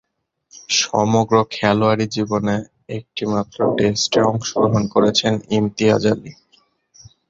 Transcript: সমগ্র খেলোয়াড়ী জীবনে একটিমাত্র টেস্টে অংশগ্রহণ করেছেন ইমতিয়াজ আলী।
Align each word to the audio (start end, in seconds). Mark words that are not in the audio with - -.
সমগ্র 0.79 1.35
খেলোয়াড়ী 1.51 2.05
জীবনে 2.15 2.55
একটিমাত্র 2.97 3.57
টেস্টে 3.77 4.19
অংশগ্রহণ 4.23 4.83
করেছেন 4.93 5.33
ইমতিয়াজ 5.57 6.03
আলী। 6.13 6.31